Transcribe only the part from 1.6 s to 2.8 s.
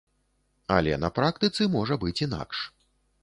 можа быць інакш.